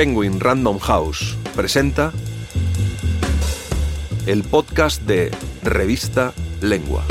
[0.00, 2.10] Penguin Random House presenta
[4.24, 5.30] el podcast de
[5.62, 6.32] Revista
[6.62, 7.04] Lengua.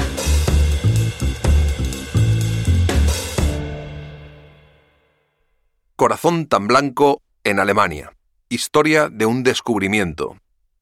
[5.95, 8.17] Corazón tan blanco en Alemania.
[8.49, 10.37] Historia de un descubrimiento.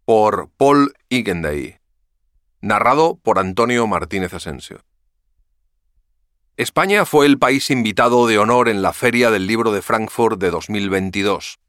[0.06, 1.76] Por Paul Igenday.
[2.62, 4.80] Narrado por Antonio Martínez Asensio.
[6.56, 10.52] España fue el país invitado de honor en la Feria del Libro de Frankfurt de
[10.52, 11.60] 2022.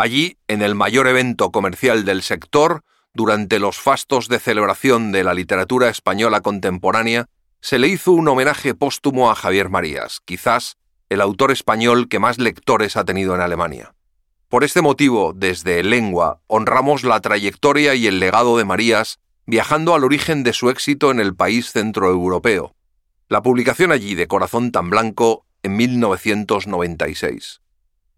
[0.00, 2.80] Allí, en el mayor evento comercial del sector,
[3.12, 7.26] durante los fastos de celebración de la literatura española contemporánea,
[7.60, 10.78] se le hizo un homenaje póstumo a Javier Marías, quizás
[11.10, 13.92] el autor español que más lectores ha tenido en Alemania.
[14.48, 20.04] Por este motivo, desde Lengua, honramos la trayectoria y el legado de Marías, viajando al
[20.04, 22.74] origen de su éxito en el país centroeuropeo.
[23.28, 27.60] La publicación allí de Corazón tan Blanco en 1996.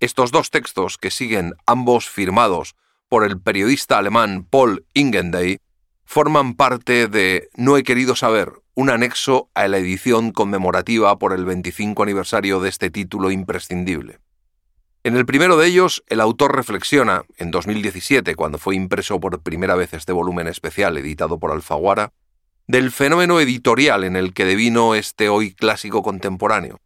[0.03, 2.75] Estos dos textos, que siguen ambos firmados
[3.09, 5.59] por el periodista alemán Paul Ingenday,
[6.05, 11.45] forman parte de No he querido saber, un anexo a la edición conmemorativa por el
[11.45, 14.19] 25 aniversario de este título imprescindible.
[15.05, 19.77] En el primero de ellos, el autor reflexiona, en 2017, cuando fue impreso por primera
[19.77, 22.13] vez este volumen especial editado por Alfaguara,
[22.67, 26.81] del fenómeno editorial en el que devino este hoy clásico contemporáneo.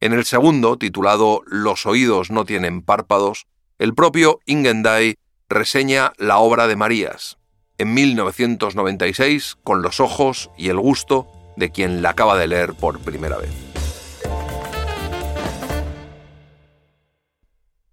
[0.00, 3.46] En el segundo, titulado Los oídos no tienen párpados,
[3.78, 5.16] el propio Ingenday
[5.48, 7.38] reseña la obra de Marías,
[7.78, 11.26] en 1996 con los ojos y el gusto
[11.56, 13.50] de quien la acaba de leer por primera vez.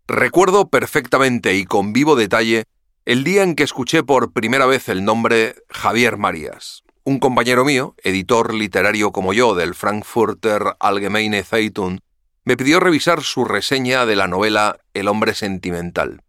[0.08, 2.66] Recuerdo perfectamente y con vivo detalle
[3.06, 6.84] el día en que escuché por primera vez el nombre Javier Marías.
[7.08, 12.00] Un compañero mío, editor literario como yo del Frankfurter Allgemeine Zeitung,
[12.45, 16.23] me pidió revisar su reseña de la novela El hombre sentimental.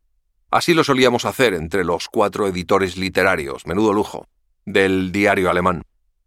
[0.50, 4.28] Así lo solíamos hacer entre los cuatro editores literarios, menudo lujo,
[4.66, 5.82] del diario alemán.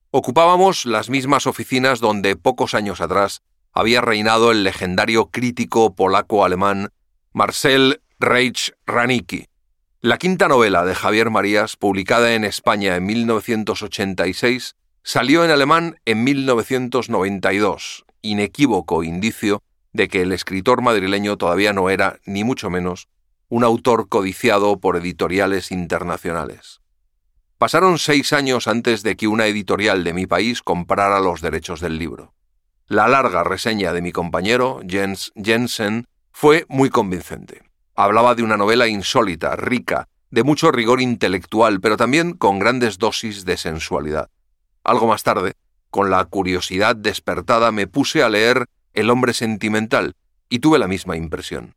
[0.10, 6.90] Ocupábamos las mismas oficinas donde pocos años atrás había reinado el legendario crítico polaco-alemán
[7.34, 9.46] Marcel Reich Ranicki.
[10.02, 16.24] La quinta novela de Javier Marías, publicada en España en 1986, salió en alemán en
[16.24, 19.62] 1992, inequívoco indicio
[19.92, 23.10] de que el escritor madrileño todavía no era, ni mucho menos,
[23.50, 26.80] un autor codiciado por editoriales internacionales.
[27.58, 31.98] Pasaron seis años antes de que una editorial de mi país comprara los derechos del
[31.98, 32.34] libro.
[32.88, 37.69] La larga reseña de mi compañero, Jens Jensen, fue muy convincente.
[38.02, 43.44] Hablaba de una novela insólita, rica, de mucho rigor intelectual, pero también con grandes dosis
[43.44, 44.30] de sensualidad.
[44.86, 45.56] Algo más tarde,
[45.90, 50.16] con la curiosidad despertada, me puse a leer El hombre sentimental
[50.48, 51.76] y tuve la misma impresión.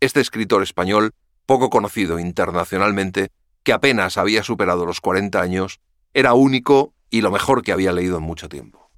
[0.00, 1.12] Este escritor español,
[1.44, 3.28] poco conocido internacionalmente,
[3.62, 5.80] que apenas había superado los 40 años,
[6.14, 8.90] era único y lo mejor que había leído en mucho tiempo.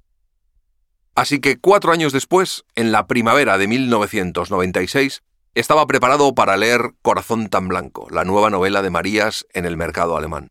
[1.15, 5.21] Así que cuatro años después, en la primavera de 1996,
[5.53, 10.15] estaba preparado para leer Corazón tan Blanco, la nueva novela de Marías en el mercado
[10.15, 10.49] alemán.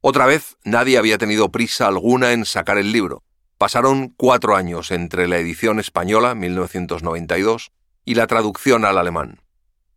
[0.00, 3.22] Otra vez, nadie había tenido prisa alguna en sacar el libro.
[3.58, 7.72] Pasaron cuatro años entre la edición española, 1992,
[8.06, 9.42] y la traducción al alemán.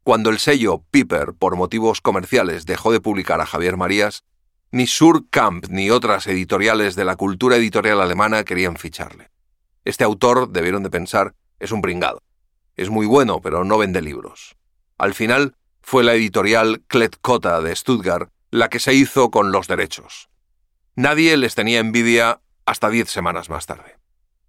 [0.03, 4.25] Cuando el sello Piper, por motivos comerciales, dejó de publicar a Javier Marías,
[4.71, 9.29] ni Surkamp ni otras editoriales de la cultura editorial alemana querían ficharle.
[9.85, 12.21] Este autor, debieron de pensar, es un pringado.
[12.75, 14.55] Es muy bueno, pero no vende libros.
[14.97, 20.29] Al final, fue la editorial Kletkota de Stuttgart la que se hizo con los derechos.
[20.95, 23.97] Nadie les tenía envidia hasta diez semanas más tarde.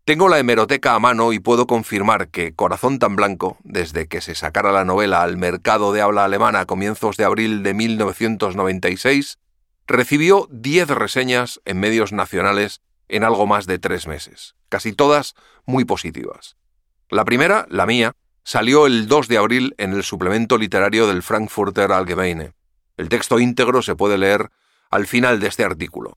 [0.04, 4.34] Tengo la hemeroteca a mano y puedo confirmar que Corazón tan Blanco, desde que se
[4.34, 9.38] sacara la novela al mercado de habla alemana a comienzos de abril de 1996,
[9.86, 15.34] recibió diez reseñas en medios nacionales en algo más de tres meses, casi todas
[15.66, 16.56] muy positivas.
[17.12, 21.92] La primera, la mía, salió el 2 de abril en el suplemento literario del Frankfurter
[21.92, 22.54] Allgemeine.
[22.96, 24.48] El texto íntegro se puede leer
[24.90, 26.16] al final de este artículo.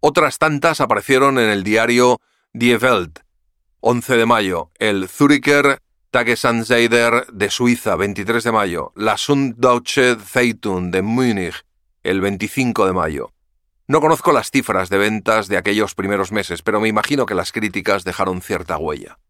[0.00, 2.20] Otras tantas aparecieron en el diario
[2.54, 3.20] Die Welt,
[3.78, 5.78] 11 de mayo, el Züricher
[6.10, 11.64] Tagesanzeiger de Suiza, 23 de mayo, la Sunddeutsche Zeitung de Múnich,
[12.02, 13.32] el 25 de mayo.
[13.86, 17.52] No conozco las cifras de ventas de aquellos primeros meses, pero me imagino que las
[17.52, 19.20] críticas dejaron cierta huella.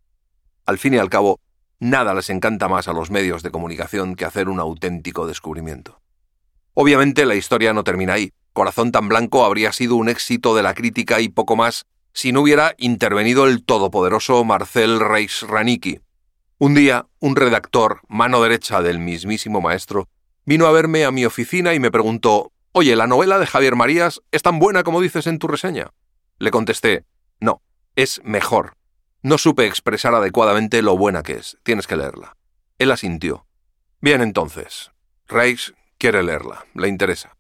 [0.67, 1.41] Al fin y al cabo,
[1.81, 6.01] nada les encanta más a los medios de comunicación que hacer un auténtico descubrimiento.
[6.75, 8.33] Obviamente la historia no termina ahí.
[8.53, 12.43] Corazón tan blanco habría sido un éxito de la crítica y poco más si no
[12.43, 16.01] hubiera intervenido el todopoderoso Marcel Reis Ranicki.
[16.59, 20.09] Un día, un redactor, mano derecha del mismísimo maestro,
[20.45, 24.21] Vino a verme a mi oficina y me preguntó, Oye, ¿la novela de Javier Marías
[24.33, 25.93] es tan buena como dices en tu reseña?
[26.39, 27.05] Le contesté,
[27.39, 27.63] no,
[27.95, 28.75] es mejor.
[29.25, 31.57] No supe expresar adecuadamente lo buena que es.
[31.63, 32.37] Tienes que leerla.
[32.79, 33.47] Él asintió.
[34.01, 34.91] Bien, entonces.
[35.29, 36.67] Reich quiere leerla.
[36.75, 37.37] Le interesa.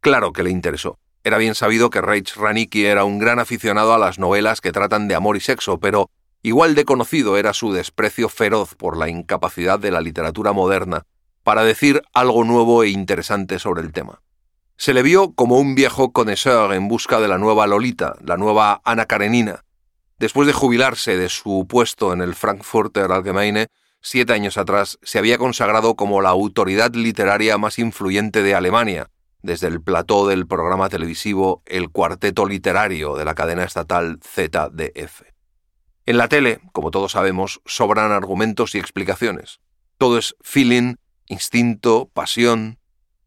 [0.00, 0.98] Claro que le interesó.
[1.24, 5.08] Era bien sabido que Reich Ranicki era un gran aficionado a las novelas que tratan
[5.08, 6.10] de amor y sexo, pero
[6.42, 11.04] igual de conocido era su desprecio feroz por la incapacidad de la literatura moderna
[11.42, 14.20] para decir algo nuevo e interesante sobre el tema.
[14.76, 18.82] Se le vio como un viejo connoisseur en busca de la nueva Lolita, la nueva
[18.84, 19.64] Ana Karenina.
[20.18, 23.66] Después de jubilarse de su puesto en el Frankfurter Allgemeine,
[24.00, 29.10] siete años atrás, se había consagrado como la autoridad literaria más influyente de Alemania,
[29.42, 35.22] desde el plató del programa televisivo El Cuarteto Literario de la cadena estatal ZDF.
[36.06, 39.60] En la tele, como todos sabemos, sobran argumentos y explicaciones.
[39.98, 40.94] Todo es feeling,
[41.26, 42.78] instinto, pasión.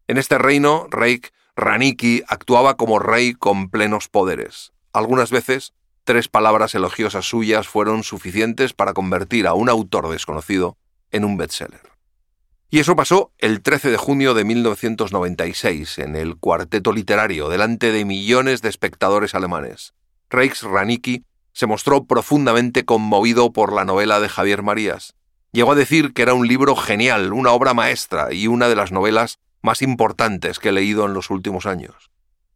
[0.08, 4.72] En este reino, Reich Raniki actuaba como rey con plenos poderes.
[4.92, 5.72] Algunas veces,
[6.04, 10.76] tres palabras elogiosas suyas fueron suficientes para convertir a un autor desconocido
[11.10, 11.90] en un bestseller.
[12.70, 18.04] Y eso pasó el 13 de junio de 1996 en el cuarteto literario delante de
[18.04, 19.94] millones de espectadores alemanes.
[20.28, 25.14] Reich Raniki se mostró profundamente conmovido por la novela de Javier Marías,
[25.52, 28.92] Llegó a decir que era un libro genial, una obra maestra y una de las
[28.92, 32.09] novelas más importantes que he leído en los últimos años.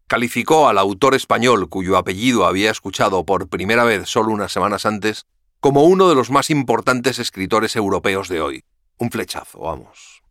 [0.07, 5.27] Calificó al autor español, cuyo apellido había escuchado por primera vez solo unas semanas antes,
[5.61, 8.65] como uno de los más importantes escritores europeos de hoy.
[8.99, 10.23] Un flechazo, vamos.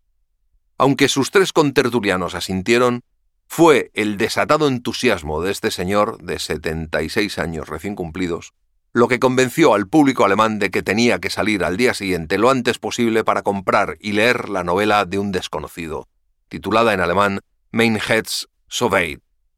[0.78, 3.02] Aunque sus tres contertulianos asintieron,
[3.48, 8.54] fue el desatado entusiasmo de este señor de 76 años recién cumplidos
[8.94, 12.52] lo que convenció al público alemán de que tenía que salir al día siguiente lo
[12.52, 16.08] antes posible para comprar y leer la novela de un desconocido,
[16.48, 17.40] titulada en alemán
[17.72, 18.48] Mein Herz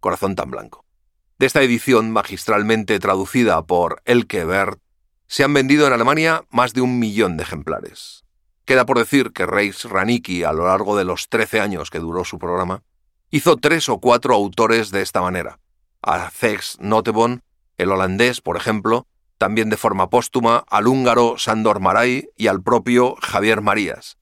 [0.06, 0.86] Corazón tan blanco.
[1.40, 4.80] De esta edición, magistralmente traducida por Elke Bert,
[5.26, 8.24] se han vendido en Alemania más de un millón de ejemplares.
[8.66, 12.24] Queda por decir que Reis Ranicki, a lo largo de los 13 años que duró
[12.24, 12.84] su programa,
[13.32, 15.58] hizo tres o cuatro autores de esta manera.
[16.04, 17.42] A Zex Notebon,
[17.80, 19.08] el holandés, por ejemplo,
[19.40, 24.20] también de forma póstuma al húngaro Sandor Maray y al propio Javier Marías.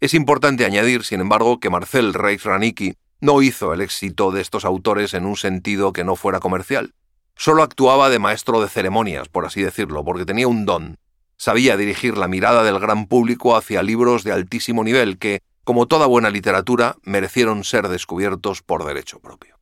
[0.00, 4.64] Es importante añadir, sin embargo, que Marcel Reich Ranicki no hizo el éxito de estos
[4.64, 6.94] autores en un sentido que no fuera comercial.
[7.36, 10.98] Solo actuaba de maestro de ceremonias, por así decirlo, porque tenía un don.
[11.36, 16.06] Sabía dirigir la mirada del gran público hacia libros de altísimo nivel que, como toda
[16.06, 19.58] buena literatura, merecieron ser descubiertos por derecho propio.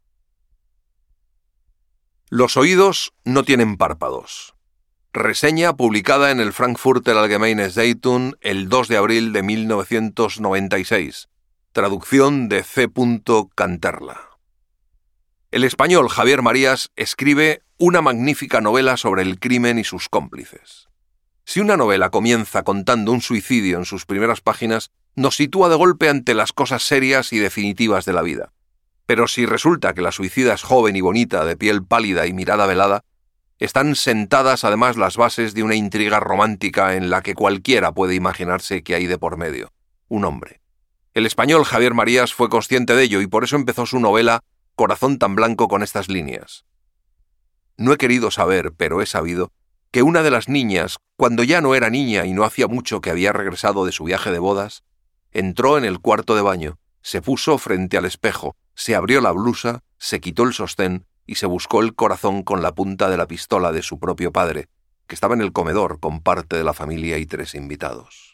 [2.30, 4.54] Los oídos no tienen párpados.
[5.12, 11.28] Reseña publicada en el Frankfurter Allgemeine Zeitung el 2 de abril de 1996.
[11.78, 12.88] Traducción de C.
[13.54, 14.18] Canterla.
[15.52, 20.88] El español Javier Marías escribe una magnífica novela sobre el crimen y sus cómplices.
[21.44, 26.08] Si una novela comienza contando un suicidio en sus primeras páginas, nos sitúa de golpe
[26.08, 28.52] ante las cosas serias y definitivas de la vida.
[29.06, 32.66] Pero si resulta que la suicida es joven y bonita, de piel pálida y mirada
[32.66, 33.04] velada,
[33.60, 38.82] están sentadas además las bases de una intriga romántica en la que cualquiera puede imaginarse
[38.82, 39.70] que hay de por medio.
[40.08, 40.57] Un hombre.
[41.18, 44.44] El español Javier Marías fue consciente de ello y por eso empezó su novela
[44.76, 46.64] Corazón tan blanco con estas líneas.
[47.76, 49.50] No he querido saber, pero he sabido,
[49.90, 53.10] que una de las niñas, cuando ya no era niña y no hacía mucho que
[53.10, 54.84] había regresado de su viaje de bodas,
[55.32, 59.82] entró en el cuarto de baño, se puso frente al espejo, se abrió la blusa,
[59.98, 63.72] se quitó el sostén y se buscó el corazón con la punta de la pistola
[63.72, 64.68] de su propio padre,
[65.08, 68.27] que estaba en el comedor con parte de la familia y tres invitados.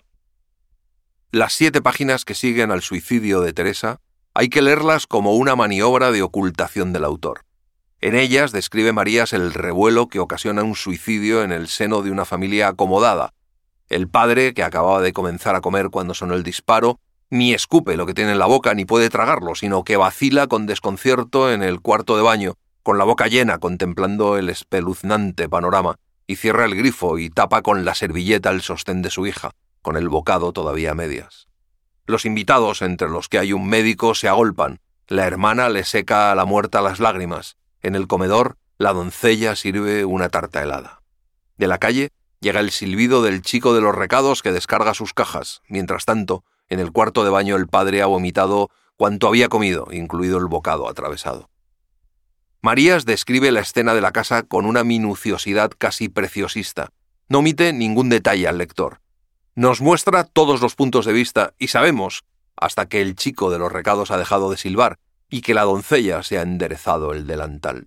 [1.35, 3.99] Las siete páginas que siguen al suicidio de Teresa
[4.35, 7.45] hay que leerlas como una maniobra de ocultación del autor.
[8.01, 12.25] En ellas describe Marías el revuelo que ocasiona un suicidio en el seno de una
[12.25, 13.35] familia acomodada.
[13.89, 17.01] El padre, que acababa de comenzar a comer cuando sonó el disparo,
[17.31, 20.67] ni escupe lo que tiene en la boca ni puede tragarlo, sino que vacila con
[20.67, 25.97] desconcierto en el cuarto de baño, con la boca llena contemplando el espeluznante panorama,
[26.29, 29.51] y cierra el grifo y tapa con la servilleta el sostén de su hija,
[29.85, 31.47] con el bocado todavía a medias.
[32.07, 34.81] Los invitados, entre los que hay un médico, se agolpan.
[35.07, 37.57] La hermana le seca a la muerta las lágrimas.
[37.83, 41.03] En el comedor, la doncella sirve una tarta helada.
[41.59, 42.09] De la calle
[42.41, 45.61] llega el silbido del chico de los recados que descarga sus cajas.
[45.69, 50.39] Mientras tanto, en el cuarto de baño el padre ha vomitado cuanto había comido, incluido
[50.39, 51.51] el bocado atravesado.
[52.63, 56.89] Marías describe la escena de la casa con una minuciosidad casi preciosista.
[57.29, 59.04] No omite ningún detalle al lector.
[59.57, 62.25] Nos muestra todos los puntos de vista y sabemos,
[62.57, 64.99] hasta que el chico de los recados ha dejado de silbar
[65.31, 67.87] y que la doncella se ha enderezado el delantal.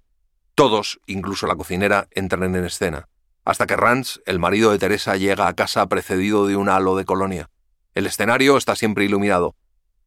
[0.55, 3.09] Todos, incluso la cocinera, entran en escena,
[3.43, 7.05] hasta que Rance, el marido de Teresa, llega a casa precedido de un halo de
[7.05, 7.49] colonia.
[7.95, 9.55] El escenario está siempre iluminado,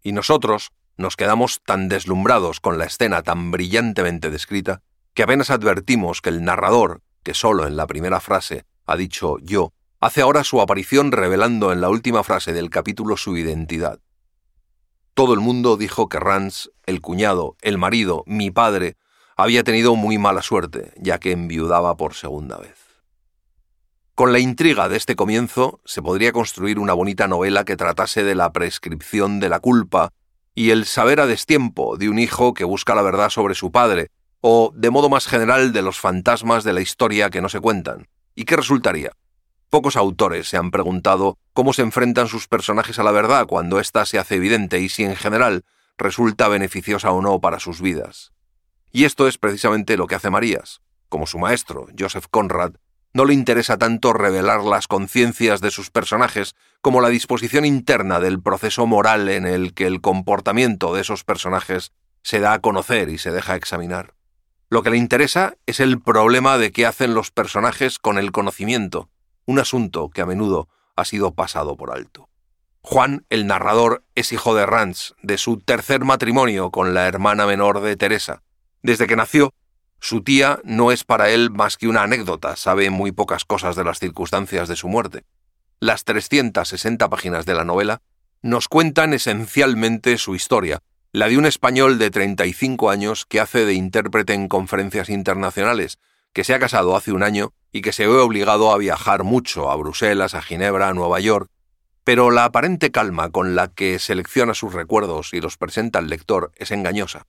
[0.02, 6.22] y nosotros nos quedamos tan deslumbrados con la escena tan brillantemente descrita que apenas advertimos
[6.22, 10.60] que el narrador, que solo en la primera frase ha dicho yo, hace ahora su
[10.62, 14.00] aparición revelando en la última frase del capítulo su identidad.
[15.12, 18.96] Todo el mundo dijo que Rance, el cuñado, el marido, mi padre,
[19.36, 22.78] había tenido muy mala suerte, ya que enviudaba por segunda vez.
[24.14, 28.34] Con la intriga de este comienzo se podría construir una bonita novela que tratase de
[28.34, 30.12] la prescripción de la culpa
[30.54, 34.08] y el saber a destiempo de un hijo que busca la verdad sobre su padre,
[34.40, 38.08] o, de modo más general, de los fantasmas de la historia que no se cuentan.
[38.34, 39.12] ¿Y qué resultaría?
[39.70, 44.04] Pocos autores se han preguntado cómo se enfrentan sus personajes a la verdad cuando ésta
[44.04, 45.64] se hace evidente y si en general
[45.96, 48.32] resulta beneficiosa o no para sus vidas.
[48.90, 50.80] Y esto es precisamente lo que hace Marías.
[51.08, 52.72] Como su maestro, Joseph Conrad,
[53.12, 58.42] no le interesa tanto revelar las conciencias de sus personajes como la disposición interna del
[58.42, 63.18] proceso moral en el que el comportamiento de esos personajes se da a conocer y
[63.18, 64.14] se deja examinar.
[64.68, 69.08] Lo que le interesa es el problema de qué hacen los personajes con el conocimiento,
[69.50, 72.28] un asunto que a menudo ha sido pasado por alto.
[72.82, 77.80] Juan, el narrador, es hijo de Rance, de su tercer matrimonio con la hermana menor
[77.80, 78.42] de Teresa.
[78.82, 79.52] Desde que nació,
[79.98, 83.82] su tía no es para él más que una anécdota, sabe muy pocas cosas de
[83.82, 85.24] las circunstancias de su muerte.
[85.80, 88.02] Las 360 páginas de la novela
[88.42, 90.80] nos cuentan esencialmente su historia,
[91.10, 95.98] la de un español de 35 años que hace de intérprete en conferencias internacionales,
[96.32, 99.70] que se ha casado hace un año y que se ve obligado a viajar mucho
[99.70, 101.48] a Bruselas, a Ginebra, a Nueva York,
[102.04, 106.52] pero la aparente calma con la que selecciona sus recuerdos y los presenta al lector
[106.56, 107.26] es engañosa.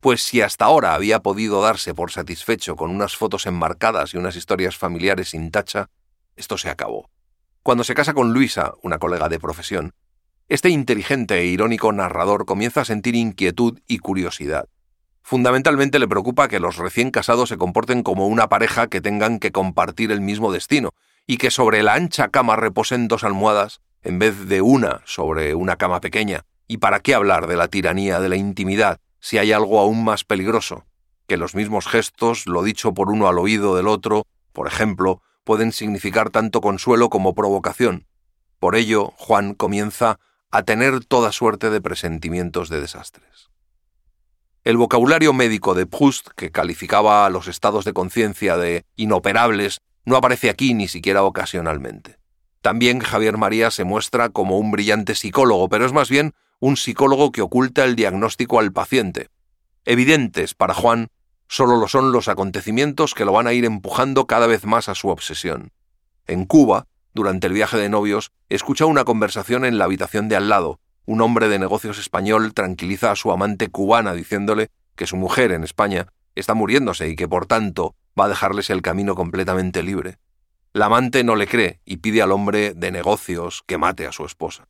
[0.00, 4.36] Pues si hasta ahora había podido darse por satisfecho con unas fotos enmarcadas y unas
[4.36, 5.90] historias familiares sin tacha,
[6.36, 7.10] esto se acabó.
[7.62, 9.92] Cuando se casa con Luisa, una colega de profesión,
[10.48, 14.68] este inteligente e irónico narrador comienza a sentir inquietud y curiosidad.
[15.22, 19.52] Fundamentalmente le preocupa que los recién casados se comporten como una pareja que tengan que
[19.52, 20.90] compartir el mismo destino,
[21.26, 25.76] y que sobre la ancha cama reposen dos almohadas en vez de una sobre una
[25.76, 26.44] cama pequeña.
[26.66, 30.24] ¿Y para qué hablar de la tiranía de la intimidad si hay algo aún más
[30.24, 30.86] peligroso?
[31.26, 35.72] Que los mismos gestos, lo dicho por uno al oído del otro, por ejemplo, pueden
[35.72, 38.06] significar tanto consuelo como provocación.
[38.58, 40.18] Por ello, Juan comienza
[40.50, 43.49] a tener toda suerte de presentimientos de desastres.
[44.62, 50.16] El vocabulario médico de Proust, que calificaba a los estados de conciencia de inoperables, no
[50.16, 52.18] aparece aquí ni siquiera ocasionalmente.
[52.60, 57.32] También Javier María se muestra como un brillante psicólogo, pero es más bien un psicólogo
[57.32, 59.28] que oculta el diagnóstico al paciente.
[59.86, 61.08] Evidentes para Juan
[61.48, 64.94] solo lo son los acontecimientos que lo van a ir empujando cada vez más a
[64.94, 65.72] su obsesión.
[66.26, 70.50] En Cuba, durante el viaje de novios, escucha una conversación en la habitación de al
[70.50, 75.50] lado, un hombre de negocios español tranquiliza a su amante cubana diciéndole que su mujer
[75.50, 80.18] en España está muriéndose y que por tanto va a dejarles el camino completamente libre.
[80.72, 84.24] La amante no le cree y pide al hombre de negocios que mate a su
[84.24, 84.68] esposa.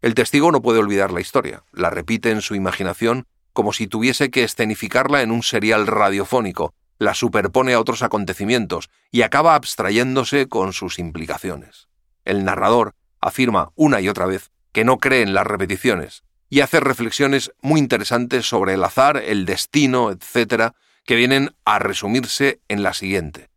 [0.00, 4.30] El testigo no puede olvidar la historia, la repite en su imaginación como si tuviese
[4.30, 10.72] que escenificarla en un serial radiofónico, la superpone a otros acontecimientos y acaba abstrayéndose con
[10.72, 11.88] sus implicaciones.
[12.24, 16.80] El narrador afirma una y otra vez que no cree en las repeticiones y hace
[16.80, 20.72] reflexiones muy interesantes sobre el azar, el destino, etc.,
[21.04, 23.48] que vienen a resumirse en la siguiente.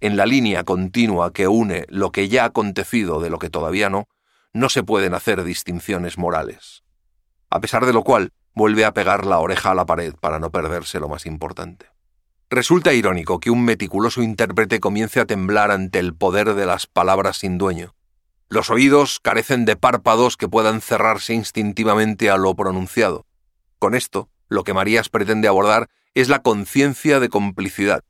[0.00, 3.90] En la línea continua que une lo que ya ha acontecido de lo que todavía
[3.90, 4.08] no,
[4.52, 6.84] no se pueden hacer distinciones morales.
[7.50, 10.50] A pesar de lo cual, vuelve a pegar la oreja a la pared para no
[10.50, 11.86] perderse lo más importante.
[12.48, 17.38] Resulta irónico que un meticuloso intérprete comience a temblar ante el poder de las palabras
[17.38, 17.95] sin dueño,
[18.48, 23.26] los oídos carecen de párpados que puedan cerrarse instintivamente a lo pronunciado.
[23.78, 28.04] Con esto, lo que Marías pretende abordar es la conciencia de complicidad.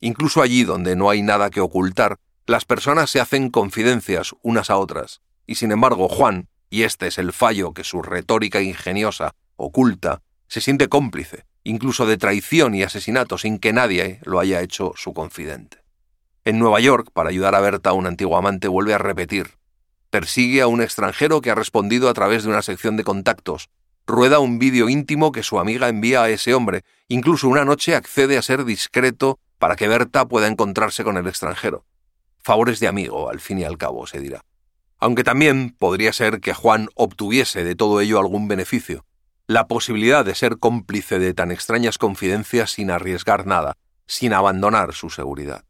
[0.00, 4.76] Incluso allí donde no hay nada que ocultar, las personas se hacen confidencias unas a
[4.76, 10.22] otras, y sin embargo Juan, y este es el fallo que su retórica ingeniosa oculta,
[10.46, 15.12] se siente cómplice, incluso de traición y asesinato sin que nadie lo haya hecho su
[15.12, 15.78] confidente.
[16.44, 19.58] En Nueva York, para ayudar a Berta, un antiguo amante vuelve a repetir
[20.10, 23.68] Persigue a un extranjero que ha respondido a través de una sección de contactos.
[24.06, 26.82] Rueda un vídeo íntimo que su amiga envía a ese hombre.
[27.08, 31.84] Incluso una noche accede a ser discreto para que Berta pueda encontrarse con el extranjero.
[32.38, 34.44] Favores de amigo, al fin y al cabo, se dirá.
[34.98, 39.04] Aunque también podría ser que Juan obtuviese de todo ello algún beneficio,
[39.46, 45.10] la posibilidad de ser cómplice de tan extrañas confidencias sin arriesgar nada, sin abandonar su
[45.10, 45.64] seguridad.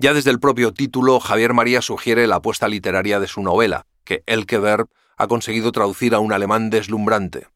[0.00, 4.22] Ya desde el propio título, Javier María sugiere la apuesta literaria de su novela, que
[4.26, 4.86] Elkeberg
[5.16, 7.48] ha conseguido traducir a un alemán deslumbrante.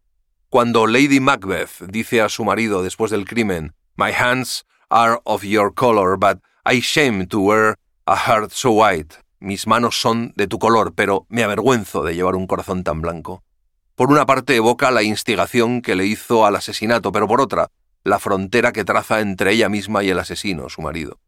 [0.48, 5.72] Cuando Lady Macbeth dice a su marido después del crimen, My hands are of your
[5.72, 9.14] color, but I shame to wear a heart so white.
[9.38, 13.44] Mis manos son de tu color, pero me avergüenzo de llevar un corazón tan blanco.
[13.94, 17.68] Por una parte evoca la instigación que le hizo al asesinato, pero por otra,
[18.02, 21.20] la frontera que traza entre ella misma y el asesino, su marido.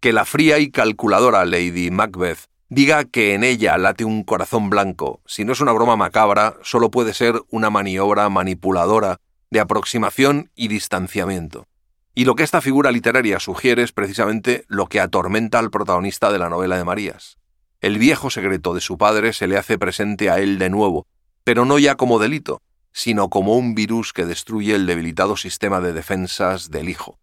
[0.00, 5.20] Que la fría y calculadora Lady Macbeth diga que en ella late un corazón blanco,
[5.26, 9.18] si no es una broma macabra, solo puede ser una maniobra manipuladora
[9.50, 11.66] de aproximación y distanciamiento.
[12.14, 16.38] Y lo que esta figura literaria sugiere es precisamente lo que atormenta al protagonista de
[16.38, 17.36] la novela de Marías.
[17.82, 21.06] El viejo secreto de su padre se le hace presente a él de nuevo,
[21.44, 25.92] pero no ya como delito, sino como un virus que destruye el debilitado sistema de
[25.92, 27.18] defensas del hijo.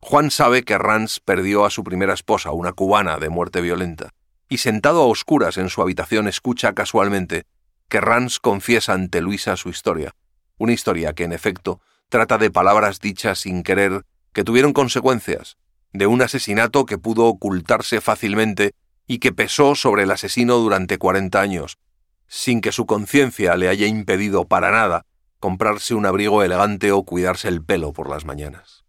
[0.00, 4.10] Juan sabe que Rance perdió a su primera esposa, una cubana de muerte violenta,
[4.48, 7.44] y sentado a oscuras en su habitación escucha casualmente
[7.88, 10.14] que Rance confiesa ante Luisa su historia,
[10.56, 15.56] una historia que en efecto trata de palabras dichas sin querer que tuvieron consecuencias,
[15.92, 18.72] de un asesinato que pudo ocultarse fácilmente
[19.06, 21.78] y que pesó sobre el asesino durante cuarenta años,
[22.26, 25.06] sin que su conciencia le haya impedido para nada
[25.40, 28.84] comprarse un abrigo elegante o cuidarse el pelo por las mañanas.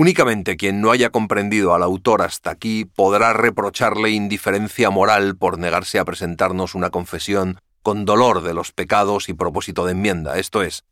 [0.00, 5.98] Únicamente quien no haya comprendido al autor hasta aquí podrá reprocharle indiferencia moral por negarse
[5.98, 10.84] a presentarnos una confesión con dolor de los pecados y propósito de enmienda, esto es,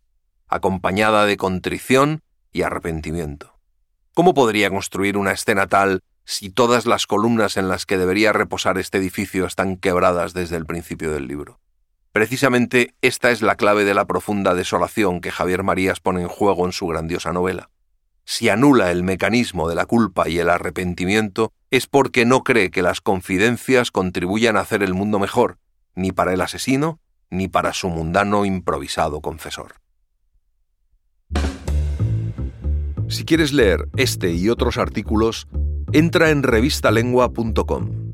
[0.49, 2.23] acompañada de contrición
[2.53, 3.55] y arrepentimiento.
[4.13, 8.77] ¿Cómo podría construir una escena tal si todas las columnas en las que debería reposar
[8.77, 11.61] este edificio están quebradas desde el principio del libro.
[12.11, 16.67] Precisamente esta es la clave de la profunda desolación que Javier Marías pone en juego
[16.67, 17.71] en su grandiosa novela.
[18.29, 22.83] Si anula el mecanismo de la culpa y el arrepentimiento, es porque no cree que
[22.83, 25.59] las confidencias contribuyan a hacer el mundo mejor,
[25.95, 26.99] ni para el asesino,
[27.31, 29.77] ni para su mundano improvisado confesor.
[33.09, 35.47] Si quieres leer este y otros artículos,
[35.93, 38.06] entra en revistalengua.com.